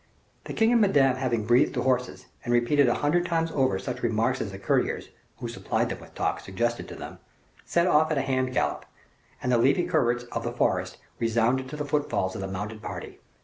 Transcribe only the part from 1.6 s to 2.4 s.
the horses,